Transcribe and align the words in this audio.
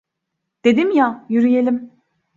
Dedim 0.65 0.91
ya, 0.91 1.25
yürüyelim. 1.29 1.91